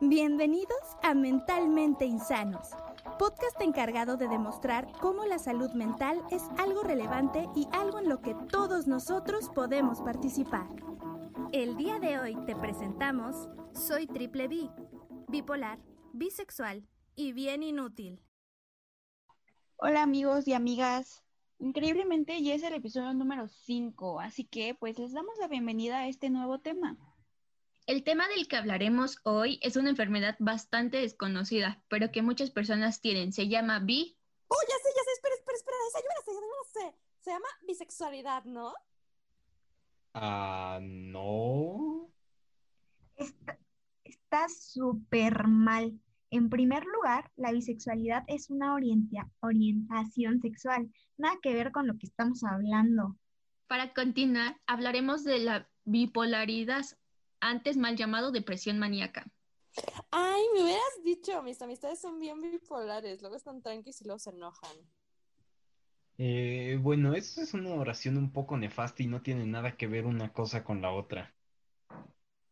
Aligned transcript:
Bienvenidos 0.00 0.96
a 1.04 1.14
Mentalmente 1.14 2.04
Insanos, 2.04 2.70
podcast 3.16 3.60
encargado 3.60 4.16
de 4.16 4.26
demostrar 4.26 4.90
cómo 5.00 5.24
la 5.24 5.38
salud 5.38 5.70
mental 5.70 6.20
es 6.32 6.42
algo 6.58 6.82
relevante 6.82 7.48
y 7.54 7.68
algo 7.70 8.00
en 8.00 8.08
lo 8.08 8.20
que 8.20 8.34
todos 8.50 8.88
nosotros 8.88 9.50
podemos 9.54 10.00
participar. 10.00 10.66
El 11.52 11.76
día 11.76 12.00
de 12.00 12.18
hoy 12.18 12.36
te 12.44 12.56
presentamos 12.56 13.48
Soy 13.72 14.08
Triple 14.08 14.48
B, 14.48 14.68
bipolar, 15.28 15.78
bisexual 16.12 16.88
y 17.14 17.32
bien 17.32 17.62
inútil. 17.62 18.20
Hola 19.76 20.02
amigos 20.02 20.48
y 20.48 20.54
amigas. 20.54 21.22
Increíblemente 21.60 22.42
ya 22.42 22.54
es 22.54 22.64
el 22.64 22.74
episodio 22.74 23.14
número 23.14 23.46
5, 23.46 24.18
así 24.18 24.44
que 24.44 24.74
pues 24.74 24.98
les 24.98 25.12
damos 25.12 25.38
la 25.38 25.46
bienvenida 25.46 25.98
a 25.98 26.08
este 26.08 26.30
nuevo 26.30 26.58
tema. 26.58 26.98
El 27.86 28.02
tema 28.02 28.26
del 28.28 28.48
que 28.48 28.56
hablaremos 28.56 29.18
hoy 29.24 29.58
es 29.62 29.76
una 29.76 29.90
enfermedad 29.90 30.36
bastante 30.38 30.96
desconocida, 30.96 31.82
pero 31.88 32.10
que 32.10 32.22
muchas 32.22 32.50
personas 32.50 33.02
tienen. 33.02 33.34
Se 33.34 33.46
llama 33.48 33.78
bi. 33.78 34.16
Oh, 34.48 34.56
ya 34.66 34.76
sé, 34.76 34.88
ya 34.96 35.02
sé, 35.04 35.12
espera, 35.12 35.34
espera, 35.34 35.56
espera, 36.16 36.40
no 36.40 36.64
sé. 36.72 36.96
Se 37.20 37.30
llama 37.30 37.48
bisexualidad, 37.66 38.44
¿no? 38.44 38.72
Ah, 40.14 40.78
no. 40.80 42.10
Está 44.04 44.48
súper 44.48 45.46
mal. 45.46 46.00
En 46.30 46.48
primer 46.48 46.86
lugar, 46.86 47.30
la 47.36 47.52
bisexualidad 47.52 48.24
es 48.28 48.48
una 48.48 48.74
orientación 48.74 50.40
sexual, 50.40 50.90
nada 51.18 51.36
que 51.42 51.52
ver 51.52 51.70
con 51.70 51.86
lo 51.86 51.98
que 51.98 52.06
estamos 52.06 52.42
hablando. 52.44 53.18
Para 53.66 53.92
continuar, 53.92 54.58
hablaremos 54.66 55.22
de 55.22 55.38
la 55.40 55.68
bipolaridad 55.84 56.86
antes 57.44 57.76
mal 57.76 57.96
llamado 57.96 58.32
depresión 58.32 58.78
maníaca. 58.78 59.26
Ay, 60.10 60.42
me 60.54 60.62
hubieras 60.62 61.02
dicho, 61.04 61.42
mis 61.42 61.60
amistades 61.60 62.00
son 62.00 62.18
bien 62.18 62.40
bipolares, 62.40 63.20
luego 63.20 63.36
están 63.36 63.60
tranquilos 63.60 64.00
y 64.00 64.04
luego 64.04 64.18
se 64.18 64.30
enojan. 64.30 64.76
Eh, 66.16 66.78
bueno, 66.80 67.14
eso 67.14 67.42
es 67.42 67.54
una 67.54 67.74
oración 67.74 68.16
un 68.16 68.32
poco 68.32 68.56
nefasta 68.56 69.02
y 69.02 69.08
no 69.08 69.20
tiene 69.20 69.46
nada 69.46 69.76
que 69.76 69.88
ver 69.88 70.06
una 70.06 70.32
cosa 70.32 70.64
con 70.64 70.80
la 70.80 70.92
otra. 70.92 71.34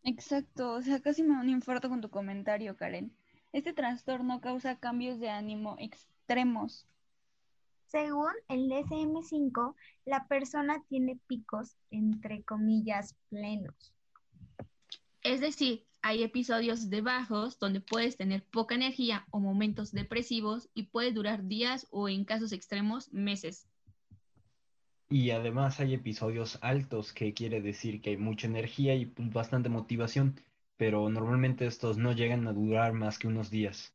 Exacto, 0.02 0.72
o 0.72 0.82
sea, 0.82 1.00
casi 1.00 1.22
me 1.22 1.34
da 1.36 1.40
un 1.40 1.48
infarto 1.48 1.88
con 1.88 2.00
tu 2.00 2.10
comentario, 2.10 2.76
Karen. 2.76 3.16
Este 3.52 3.72
trastorno 3.72 4.40
causa 4.40 4.78
cambios 4.78 5.20
de 5.20 5.30
ánimo 5.30 5.76
extremos. 5.78 6.86
Según 7.86 8.32
el 8.48 8.68
DSM5, 8.68 9.74
la 10.06 10.26
persona 10.26 10.82
tiene 10.88 11.20
picos, 11.28 11.76
entre 11.90 12.42
comillas, 12.42 13.14
plenos. 13.28 13.94
Es 15.22 15.40
decir, 15.40 15.86
hay 16.02 16.24
episodios 16.24 16.90
de 16.90 17.00
bajos 17.00 17.58
donde 17.60 17.80
puedes 17.80 18.16
tener 18.16 18.44
poca 18.44 18.74
energía 18.74 19.24
o 19.30 19.38
momentos 19.38 19.92
depresivos 19.92 20.68
y 20.74 20.84
puede 20.84 21.12
durar 21.12 21.46
días 21.46 21.86
o 21.90 22.08
en 22.08 22.24
casos 22.24 22.52
extremos 22.52 23.12
meses. 23.12 23.68
Y 25.08 25.30
además 25.30 25.78
hay 25.78 25.94
episodios 25.94 26.58
altos, 26.62 27.12
que 27.12 27.34
quiere 27.34 27.60
decir 27.60 28.00
que 28.00 28.10
hay 28.10 28.16
mucha 28.16 28.48
energía 28.48 28.94
y 28.94 29.06
pues, 29.06 29.30
bastante 29.30 29.68
motivación, 29.68 30.40
pero 30.76 31.08
normalmente 31.08 31.66
estos 31.66 31.98
no 31.98 32.12
llegan 32.12 32.48
a 32.48 32.52
durar 32.52 32.94
más 32.94 33.18
que 33.18 33.28
unos 33.28 33.50
días. 33.50 33.94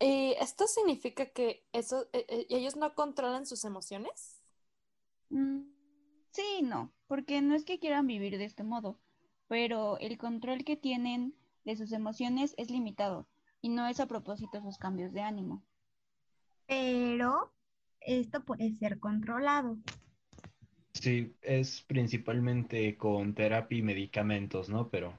¿Y 0.00 0.36
esto 0.40 0.66
significa 0.68 1.26
que 1.26 1.66
eso, 1.72 2.08
e, 2.12 2.24
e, 2.28 2.46
ellos 2.48 2.76
no 2.76 2.94
controlan 2.94 3.44
sus 3.44 3.64
emociones? 3.64 4.40
Mm, 5.30 5.62
sí, 6.30 6.62
no, 6.62 6.94
porque 7.08 7.42
no 7.42 7.56
es 7.56 7.64
que 7.64 7.80
quieran 7.80 8.06
vivir 8.06 8.38
de 8.38 8.44
este 8.44 8.62
modo, 8.62 9.00
pero 9.48 9.98
el 9.98 10.18
control 10.18 10.64
que 10.64 10.76
tienen 10.76 11.34
de 11.64 11.76
sus 11.76 11.92
emociones 11.92 12.54
es 12.58 12.70
limitado 12.70 13.26
y 13.60 13.70
no 13.70 13.88
es 13.88 13.98
a 13.98 14.06
propósito 14.06 14.62
sus 14.62 14.78
cambios 14.78 15.12
de 15.12 15.22
ánimo. 15.22 15.64
Pero 16.66 17.52
esto 18.00 18.44
puede 18.44 18.72
ser 18.74 19.00
controlado. 19.00 19.78
Sí, 20.92 21.34
es 21.42 21.82
principalmente 21.82 22.96
con 22.96 23.34
terapia 23.34 23.78
y 23.78 23.82
medicamentos, 23.82 24.68
¿no? 24.68 24.88
Pero... 24.88 25.18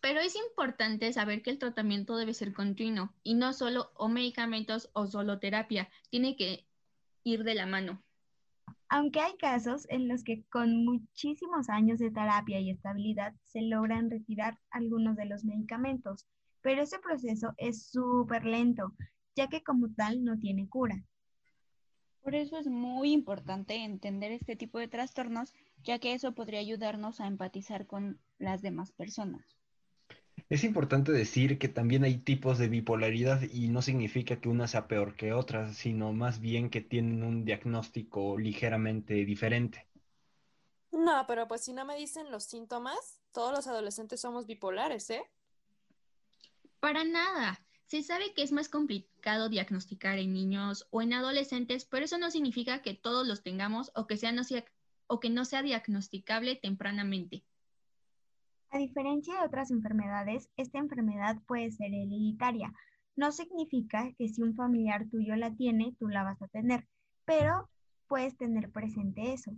Pero 0.00 0.20
es 0.20 0.36
importante 0.36 1.12
saber 1.12 1.42
que 1.42 1.50
el 1.50 1.58
tratamiento 1.58 2.16
debe 2.16 2.34
ser 2.34 2.52
continuo 2.52 3.14
y 3.22 3.34
no 3.34 3.54
solo 3.54 3.90
o 3.96 4.08
medicamentos 4.08 4.90
o 4.92 5.06
solo 5.06 5.38
terapia, 5.38 5.88
tiene 6.10 6.36
que 6.36 6.66
ir 7.22 7.42
de 7.42 7.54
la 7.54 7.64
mano 7.64 8.03
aunque 8.88 9.20
hay 9.20 9.36
casos 9.36 9.86
en 9.88 10.08
los 10.08 10.22
que 10.24 10.44
con 10.50 10.84
muchísimos 10.84 11.68
años 11.68 11.98
de 11.98 12.10
terapia 12.10 12.60
y 12.60 12.70
estabilidad 12.70 13.34
se 13.44 13.62
logran 13.62 14.10
retirar 14.10 14.58
algunos 14.70 15.16
de 15.16 15.26
los 15.26 15.44
medicamentos, 15.44 16.26
pero 16.60 16.82
ese 16.82 16.98
proceso 16.98 17.54
es 17.56 17.86
súper 17.86 18.44
lento, 18.44 18.94
ya 19.36 19.48
que 19.48 19.62
como 19.62 19.92
tal 19.94 20.24
no 20.24 20.38
tiene 20.38 20.68
cura. 20.68 21.02
Por 22.22 22.34
eso 22.34 22.58
es 22.58 22.66
muy 22.66 23.12
importante 23.12 23.74
entender 23.74 24.32
este 24.32 24.56
tipo 24.56 24.78
de 24.78 24.88
trastornos, 24.88 25.52
ya 25.82 25.98
que 25.98 26.14
eso 26.14 26.34
podría 26.34 26.60
ayudarnos 26.60 27.20
a 27.20 27.26
empatizar 27.26 27.86
con 27.86 28.18
las 28.38 28.62
demás 28.62 28.92
personas. 28.92 29.44
Es 30.54 30.62
importante 30.62 31.10
decir 31.10 31.58
que 31.58 31.66
también 31.66 32.04
hay 32.04 32.16
tipos 32.16 32.58
de 32.58 32.68
bipolaridad 32.68 33.42
y 33.42 33.66
no 33.66 33.82
significa 33.82 34.40
que 34.40 34.48
una 34.48 34.68
sea 34.68 34.86
peor 34.86 35.16
que 35.16 35.32
otra, 35.32 35.72
sino 35.72 36.12
más 36.12 36.38
bien 36.38 36.70
que 36.70 36.80
tienen 36.80 37.24
un 37.24 37.44
diagnóstico 37.44 38.38
ligeramente 38.38 39.14
diferente. 39.24 39.88
No, 40.92 41.24
pero 41.26 41.48
pues 41.48 41.62
si 41.62 41.72
no 41.72 41.84
me 41.84 41.96
dicen 41.96 42.30
los 42.30 42.44
síntomas, 42.44 43.20
todos 43.32 43.50
los 43.50 43.66
adolescentes 43.66 44.20
somos 44.20 44.46
bipolares, 44.46 45.10
¿eh? 45.10 45.24
Para 46.78 47.02
nada. 47.02 47.58
Se 47.86 48.04
sabe 48.04 48.32
que 48.32 48.44
es 48.44 48.52
más 48.52 48.68
complicado 48.68 49.48
diagnosticar 49.48 50.20
en 50.20 50.32
niños 50.32 50.86
o 50.90 51.02
en 51.02 51.14
adolescentes, 51.14 51.84
pero 51.84 52.04
eso 52.04 52.16
no 52.16 52.30
significa 52.30 52.80
que 52.80 52.94
todos 52.94 53.26
los 53.26 53.42
tengamos 53.42 53.90
o 53.96 54.06
que, 54.06 54.16
sea 54.16 54.30
no 54.30 54.44
sea, 54.44 54.64
o 55.08 55.18
que 55.18 55.30
no 55.30 55.44
sea 55.44 55.62
diagnosticable 55.62 56.54
tempranamente. 56.54 57.42
A 58.74 58.78
diferencia 58.78 59.38
de 59.38 59.46
otras 59.46 59.70
enfermedades, 59.70 60.50
esta 60.56 60.78
enfermedad 60.78 61.36
puede 61.46 61.70
ser 61.70 61.94
hereditaria. 61.94 62.72
No 63.14 63.30
significa 63.30 64.12
que 64.18 64.28
si 64.28 64.42
un 64.42 64.56
familiar 64.56 65.08
tuyo 65.08 65.36
la 65.36 65.54
tiene, 65.54 65.94
tú 66.00 66.08
la 66.08 66.24
vas 66.24 66.42
a 66.42 66.48
tener, 66.48 66.84
pero 67.24 67.70
puedes 68.08 68.36
tener 68.36 68.72
presente 68.72 69.32
eso. 69.32 69.52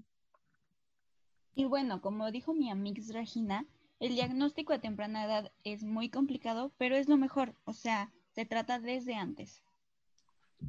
Y 1.55 1.65
bueno, 1.65 2.03
como 2.03 2.31
dijo 2.31 2.53
mi 2.53 2.71
amiga 2.71 3.03
Regina, 3.11 3.65
el 4.01 4.17
diagnóstico 4.17 4.75
a 4.75 4.81
temprana 4.81 5.25
edad 5.25 5.51
es 5.65 5.83
muy 5.83 6.11
complicado, 6.11 6.75
pero 6.77 6.95
es 6.95 7.09
lo 7.09 7.17
mejor, 7.17 7.55
o 7.65 7.73
sea, 7.73 8.13
se 8.35 8.45
trata 8.45 8.81
desde 8.81 9.15
antes. 9.15 9.63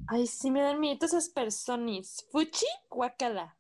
Ay, 0.08 0.25
sí 0.25 0.52
me 0.52 0.62
dan 0.62 0.79
miedo 0.79 1.06
esas 1.06 1.28
personas. 1.28 2.25
Fuchi, 2.31 2.66
guacala. 2.90 3.58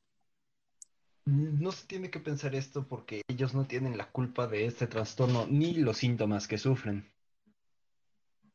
No 1.27 1.73
se 1.73 1.85
tiene 1.87 2.09
que 2.09 2.21
pensar 2.21 2.55
esto 2.55 2.87
porque 2.87 3.21
ellos 3.27 3.53
no 3.53 3.65
tienen 3.65 3.97
la 3.97 4.09
culpa 4.09 4.47
de 4.47 4.65
este 4.65 4.87
trastorno 4.87 5.45
ni 5.45 5.73
los 5.73 5.97
síntomas 5.97 6.47
que 6.47 6.57
sufren. 6.57 7.11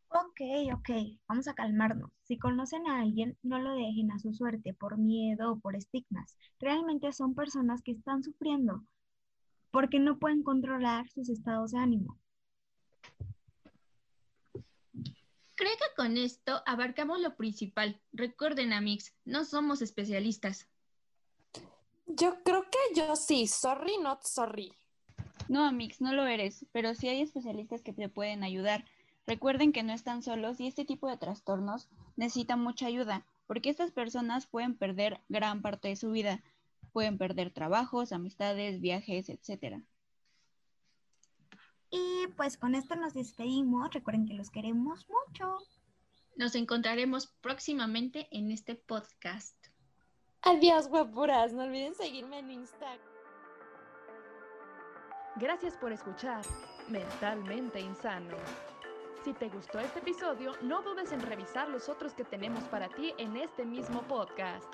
Ok, 0.08 0.40
ok, 0.72 0.90
vamos 1.28 1.48
a 1.48 1.54
calmarnos. 1.54 2.10
Si 2.22 2.38
conocen 2.38 2.86
a 2.86 3.02
alguien, 3.02 3.36
no 3.42 3.58
lo 3.58 3.74
dejen 3.74 4.10
a 4.10 4.18
su 4.18 4.32
suerte 4.32 4.72
por 4.72 4.96
miedo 4.96 5.52
o 5.52 5.60
por 5.60 5.76
estigmas. 5.76 6.38
Realmente 6.60 7.12
son 7.12 7.34
personas 7.34 7.82
que 7.82 7.92
están 7.92 8.22
sufriendo 8.22 8.82
porque 9.70 9.98
no 9.98 10.18
pueden 10.18 10.42
controlar 10.42 11.10
sus 11.10 11.28
estados 11.28 11.72
de 11.72 11.78
ánimo. 11.78 12.18
Creo 14.54 15.72
que 15.76 15.94
con 15.94 16.16
esto 16.16 16.62
abarcamos 16.64 17.20
lo 17.20 17.36
principal. 17.36 18.00
Recuerden, 18.14 18.72
Amix, 18.72 19.14
no 19.26 19.44
somos 19.44 19.82
especialistas. 19.82 20.71
Yo 22.14 22.42
creo 22.42 22.64
que 22.64 22.78
yo 22.94 23.16
sí. 23.16 23.46
Sorry, 23.46 23.96
not 23.98 24.22
sorry. 24.24 24.72
No, 25.48 25.64
Amix, 25.64 26.00
no 26.00 26.12
lo 26.12 26.26
eres, 26.26 26.66
pero 26.72 26.94
sí 26.94 27.08
hay 27.08 27.22
especialistas 27.22 27.82
que 27.82 27.92
te 27.92 28.08
pueden 28.08 28.42
ayudar. 28.42 28.84
Recuerden 29.26 29.72
que 29.72 29.82
no 29.82 29.92
están 29.92 30.22
solos 30.22 30.60
y 30.60 30.66
este 30.66 30.84
tipo 30.84 31.08
de 31.08 31.16
trastornos 31.16 31.88
necesitan 32.16 32.60
mucha 32.60 32.86
ayuda, 32.86 33.24
porque 33.46 33.70
estas 33.70 33.92
personas 33.92 34.46
pueden 34.46 34.76
perder 34.76 35.20
gran 35.28 35.62
parte 35.62 35.88
de 35.88 35.96
su 35.96 36.10
vida. 36.10 36.42
Pueden 36.92 37.16
perder 37.16 37.50
trabajos, 37.50 38.12
amistades, 38.12 38.80
viajes, 38.80 39.30
etc. 39.30 39.82
Y 41.90 42.26
pues 42.36 42.58
con 42.58 42.74
esto 42.74 42.94
nos 42.96 43.14
despedimos. 43.14 43.92
Recuerden 43.94 44.26
que 44.26 44.34
los 44.34 44.50
queremos 44.50 45.06
mucho. 45.08 45.58
Nos 46.36 46.54
encontraremos 46.56 47.28
próximamente 47.40 48.28
en 48.30 48.50
este 48.50 48.74
podcast. 48.74 49.71
Adiós, 50.44 50.88
guapuras. 50.88 51.52
No 51.52 51.62
olviden 51.62 51.94
seguirme 51.94 52.40
en 52.40 52.50
Instagram. 52.50 52.98
Gracias 55.36 55.76
por 55.76 55.92
escuchar 55.92 56.44
Mentalmente 56.88 57.80
Insano. 57.80 58.36
Si 59.24 59.32
te 59.34 59.48
gustó 59.48 59.78
este 59.78 60.00
episodio, 60.00 60.52
no 60.62 60.82
dudes 60.82 61.12
en 61.12 61.20
revisar 61.20 61.68
los 61.68 61.88
otros 61.88 62.12
que 62.12 62.24
tenemos 62.24 62.64
para 62.64 62.88
ti 62.88 63.14
en 63.18 63.36
este 63.36 63.64
mismo 63.64 64.02
podcast. 64.02 64.66